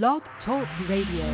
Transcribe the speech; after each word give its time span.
Blog 0.00 0.22
Talk 0.46 0.66
Radio. 0.88 1.26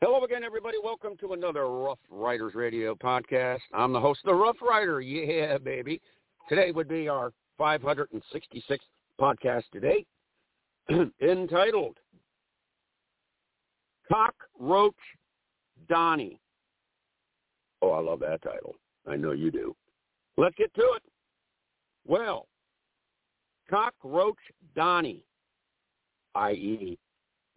Hello 0.00 0.22
again, 0.22 0.44
everybody. 0.44 0.76
Welcome 0.84 1.16
to 1.16 1.32
another 1.32 1.66
Rough 1.66 1.98
Riders 2.08 2.54
Radio 2.54 2.94
podcast. 2.94 3.58
I'm 3.74 3.92
the 3.92 3.98
host 3.98 4.20
of 4.24 4.28
the 4.28 4.34
Rough 4.36 4.58
Rider. 4.62 5.00
Yeah, 5.00 5.58
baby. 5.58 6.00
Today 6.48 6.70
would 6.70 6.86
be 6.86 7.08
our 7.08 7.32
566th 7.58 8.78
podcast 9.20 9.64
today, 9.72 10.06
entitled 11.20 11.96
Cockroach 14.08 14.94
Donny. 15.88 16.38
Oh, 17.86 17.92
I 17.92 18.00
love 18.00 18.18
that 18.20 18.42
title. 18.42 18.74
I 19.06 19.14
know 19.14 19.30
you 19.30 19.52
do. 19.52 19.76
Let's 20.36 20.56
get 20.56 20.74
to 20.74 20.80
it. 20.96 21.02
Well, 22.04 22.48
Cockroach 23.70 24.34
Donny, 24.74 25.22
i.e. 26.34 26.98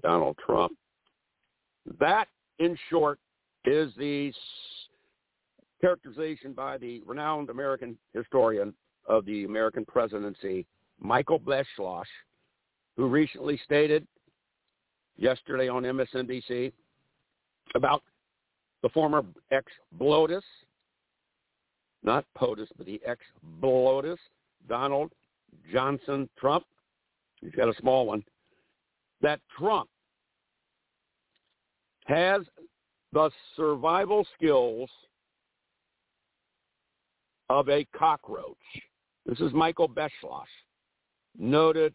Donald 0.04 0.38
Trump, 0.46 0.74
that, 2.00 2.28
in 2.60 2.78
short, 2.92 3.18
is 3.66 3.92
the 3.98 4.32
characterization 5.82 6.54
by 6.54 6.78
the 6.78 7.02
renowned 7.08 7.50
American 7.50 7.98
historian 8.14 8.72
of 9.08 9.26
the 9.26 9.46
American 9.46 9.84
presidency, 9.84 10.68
Michael 11.00 11.40
Beschloss, 11.40 12.06
who 12.98 13.08
recently 13.08 13.60
stated 13.64 14.06
yesterday 15.18 15.70
on 15.70 15.82
MSNBC 15.84 16.72
about 17.74 18.04
the 18.82 18.90
former 18.90 19.24
ex-BLOTUS, 19.52 20.44
not 22.04 22.26
POTUS, 22.38 22.68
but 22.78 22.86
the 22.86 23.02
ex-BLOTUS, 23.06 24.20
Donald 24.68 25.12
Johnson 25.72 26.30
Trump. 26.38 26.66
He's 27.42 27.52
got 27.52 27.70
a 27.70 27.80
small 27.80 28.06
one. 28.06 28.24
That 29.22 29.40
Trump 29.58 29.90
has 32.06 32.42
the 33.12 33.30
survival 33.56 34.26
skills 34.36 34.90
of 37.50 37.68
a 37.70 37.86
cockroach. 37.98 38.56
This 39.26 39.40
is 39.40 39.52
Michael 39.54 39.90
Beschloss, 39.90 40.46
noted 41.38 41.94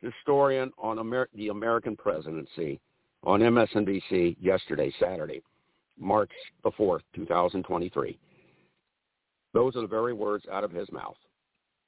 historian 0.00 0.72
on 0.78 0.98
Amer- 0.98 1.28
the 1.34 1.48
American 1.48 1.96
presidency 1.96 2.80
on 3.24 3.40
MSNBC 3.40 4.36
yesterday, 4.40 4.92
Saturday, 4.98 5.42
March 5.98 6.30
the 6.64 6.70
4th, 6.72 7.02
2023. 7.14 8.18
Those 9.54 9.76
are 9.76 9.82
the 9.82 9.86
very 9.86 10.12
words 10.12 10.44
out 10.50 10.64
of 10.64 10.70
his 10.70 10.90
mouth 10.90 11.16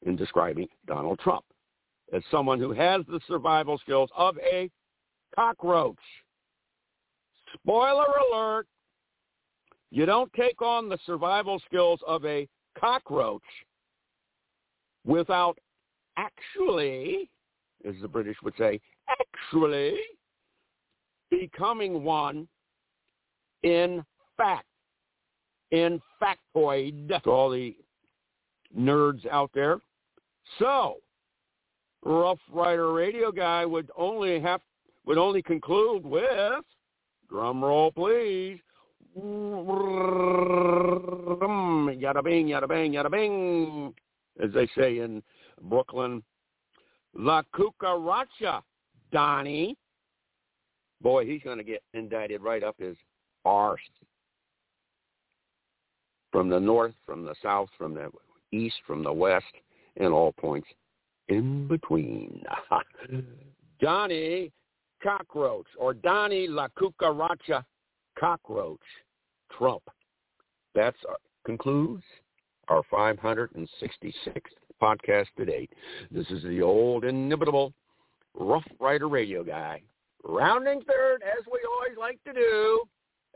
in 0.04 0.16
describing 0.16 0.68
Donald 0.86 1.18
Trump 1.18 1.44
as 2.12 2.22
someone 2.30 2.58
who 2.58 2.72
has 2.72 3.02
the 3.08 3.20
survival 3.26 3.78
skills 3.78 4.10
of 4.16 4.36
a 4.38 4.70
cockroach. 5.34 5.96
Spoiler 7.54 8.06
alert, 8.30 8.66
you 9.90 10.06
don't 10.06 10.32
take 10.34 10.60
on 10.60 10.88
the 10.88 10.98
survival 11.06 11.60
skills 11.66 12.00
of 12.06 12.24
a 12.24 12.48
cockroach 12.78 13.42
without 15.06 15.58
actually, 16.16 17.30
as 17.86 17.94
the 18.02 18.08
British 18.08 18.36
would 18.42 18.54
say, 18.58 18.80
actually 19.08 19.94
becoming 21.30 22.02
one 22.02 22.48
in 23.64 24.04
fact, 24.36 24.66
in 25.72 26.00
factoid 26.22 27.08
to 27.24 27.30
all 27.30 27.50
the 27.50 27.74
nerds 28.78 29.26
out 29.26 29.50
there. 29.54 29.78
So, 30.58 30.98
Rough 32.04 32.38
Rider 32.52 32.92
Radio 32.92 33.32
guy 33.32 33.64
would 33.64 33.90
only 33.96 34.38
have 34.40 34.60
would 35.06 35.18
only 35.18 35.42
conclude 35.42 36.06
with 36.06 36.64
drum 37.28 37.64
roll 37.64 37.90
please. 37.90 38.60
Yada 41.96 42.22
bing, 42.22 42.48
yada 42.48 42.66
bang, 42.66 42.92
yada 42.92 43.08
bing, 43.08 43.94
as 44.42 44.52
they 44.52 44.68
say 44.76 44.98
in 44.98 45.22
Brooklyn. 45.62 46.22
La 47.16 47.42
cucaracha, 47.54 48.60
Donny. 49.12 49.76
Boy, 51.00 51.24
he's 51.26 51.42
going 51.42 51.58
to 51.58 51.64
get 51.64 51.82
indicted 51.92 52.42
right 52.42 52.64
up 52.64 52.74
his 52.78 52.96
From 56.32 56.48
the 56.48 56.58
north, 56.58 56.94
from 57.06 57.24
the 57.24 57.34
south, 57.42 57.68
from 57.78 57.94
the 57.94 58.10
east, 58.52 58.76
from 58.86 59.04
the 59.04 59.12
west, 59.12 59.44
and 59.96 60.12
all 60.12 60.32
points 60.32 60.68
in 61.28 61.68
between. 61.68 62.42
Donny 63.80 64.50
Cockroach, 65.02 65.66
or 65.78 65.94
Donny 65.94 66.46
La 66.48 66.68
Cucaracha 66.68 67.64
Cockroach 68.18 68.78
Trump. 69.56 69.82
That 70.74 70.94
uh, 71.08 71.14
concludes 71.44 72.02
our 72.68 72.82
566th 72.92 74.10
podcast 74.82 75.26
to 75.36 75.44
date. 75.44 75.70
This 76.10 76.26
is 76.30 76.42
the 76.42 76.62
old 76.62 77.04
inimitable 77.04 77.72
Rough 78.34 78.64
Rider 78.80 79.08
Radio 79.08 79.44
guy, 79.44 79.82
rounding 80.24 80.80
third, 80.88 81.22
as 81.22 81.44
we 81.46 81.60
always 81.68 81.96
like 81.98 82.18
to 82.24 82.32
do, 82.32 82.82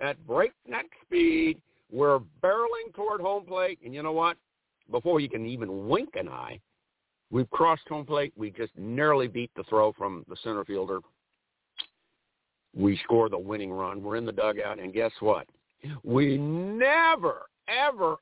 at 0.00 0.24
breakneck 0.26 0.86
speed. 1.04 1.60
We're 1.90 2.20
barreling 2.42 2.94
toward 2.94 3.20
home 3.20 3.44
plate, 3.44 3.78
and 3.84 3.94
you 3.94 4.02
know 4.02 4.12
what? 4.12 4.36
Before 4.90 5.20
you 5.20 5.28
can 5.28 5.46
even 5.46 5.88
wink 5.88 6.10
an 6.14 6.28
eye, 6.28 6.60
we've 7.30 7.50
crossed 7.50 7.88
home 7.88 8.06
plate. 8.06 8.32
We 8.36 8.50
just 8.50 8.72
narrowly 8.76 9.28
beat 9.28 9.50
the 9.56 9.64
throw 9.64 9.92
from 9.92 10.24
the 10.28 10.36
center 10.42 10.64
fielder. 10.64 11.00
We 12.76 12.98
score 13.04 13.28
the 13.28 13.38
winning 13.38 13.72
run. 13.72 14.02
We're 14.02 14.16
in 14.16 14.26
the 14.26 14.32
dugout, 14.32 14.78
and 14.78 14.92
guess 14.92 15.12
what? 15.20 15.46
We 16.04 16.36
never, 16.36 17.46
ever, 17.68 18.16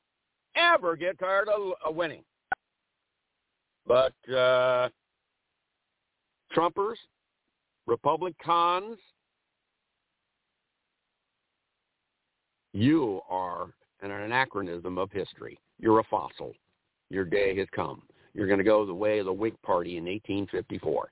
ever 0.55 0.95
get 0.95 1.19
tired 1.19 1.49
of, 1.49 1.95
winning. 1.95 2.23
But 3.85 4.13
uh, 4.29 4.89
Trumpers, 6.55 6.97
Republicans, 7.85 8.97
you 12.77 13.21
are 13.27 13.69
an 14.01 14.11
anachronism 14.11 14.99
of 14.99 15.11
history. 15.11 15.57
You're 15.79 15.99
a 15.99 16.03
fossil. 16.03 16.53
Your 17.09 17.25
day 17.25 17.57
has 17.57 17.67
come. 17.75 18.03
You're 18.35 18.45
going 18.45 18.59
to 18.59 18.63
go 18.63 18.85
the 18.85 18.93
way 18.93 19.17
of 19.17 19.25
the 19.25 19.33
Whig 19.33 19.59
Party 19.63 19.97
in 19.97 20.05
1854. 20.05 21.09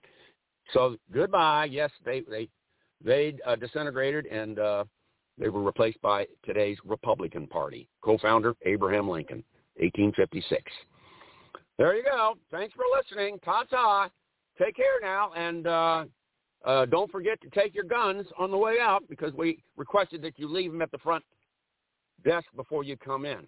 So 0.73 0.95
goodbye. 1.11 1.65
Yes, 1.65 1.89
they 2.05 2.21
they 2.29 2.47
they 3.03 3.35
uh, 3.47 3.55
disintegrated 3.55 4.27
and 4.27 4.59
uh, 4.59 4.83
they 5.39 5.49
were 5.49 5.63
replaced 5.63 5.99
by 6.01 6.27
today's 6.45 6.77
Republican 6.85 7.47
Party. 7.47 7.87
Co-founder 8.01 8.55
Abraham 8.65 9.09
Lincoln, 9.09 9.43
1856. 9.77 10.61
There 11.79 11.95
you 11.95 12.03
go. 12.03 12.35
Thanks 12.51 12.75
for 12.75 12.83
listening. 12.95 13.39
Ta-ta. 13.43 14.09
Take 14.61 14.75
care 14.75 15.01
now, 15.01 15.33
and 15.33 15.67
uh, 15.67 16.05
uh, 16.63 16.85
don't 16.85 17.11
forget 17.11 17.41
to 17.41 17.49
take 17.49 17.73
your 17.73 17.83
guns 17.83 18.25
on 18.37 18.51
the 18.51 18.57
way 18.57 18.75
out 18.79 19.03
because 19.09 19.33
we 19.33 19.61
requested 19.75 20.21
that 20.21 20.39
you 20.39 20.47
leave 20.47 20.71
them 20.71 20.81
at 20.81 20.91
the 20.91 20.97
front 20.99 21.23
desk 22.25 22.47
before 22.55 22.83
you 22.83 22.97
come 22.97 23.25
in. 23.25 23.47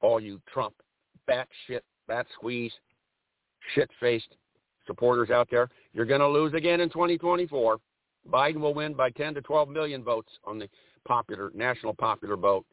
All 0.00 0.20
you 0.20 0.40
Trump 0.52 0.74
bat 1.26 1.48
shit, 1.66 1.84
bat 2.08 2.26
squeeze, 2.34 2.72
shit-faced 3.74 4.34
supporters 4.86 5.30
out 5.30 5.48
there, 5.50 5.68
you're 5.92 6.06
going 6.06 6.20
to 6.20 6.28
lose 6.28 6.54
again 6.54 6.80
in 6.80 6.88
2024. 6.88 7.78
Biden 8.30 8.60
will 8.60 8.74
win 8.74 8.94
by 8.94 9.10
10 9.10 9.34
to 9.34 9.40
12 9.42 9.68
million 9.68 10.02
votes 10.02 10.30
on 10.44 10.58
the 10.58 10.68
popular 11.06 11.50
national 11.54 11.94
popular 11.94 12.36
vote, 12.36 12.64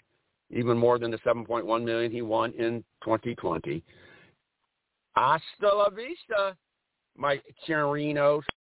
even 0.51 0.77
more 0.77 0.99
than 0.99 1.11
the 1.11 1.17
7.1 1.19 1.83
million 1.83 2.11
he 2.11 2.21
won 2.21 2.51
in 2.53 2.83
2020. 3.03 3.83
Hasta 5.15 5.75
la 5.75 5.89
vista, 5.89 6.55
my 7.17 7.41
chirinos. 7.67 8.43